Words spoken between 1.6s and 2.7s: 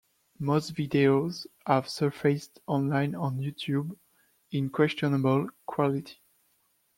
have surfaced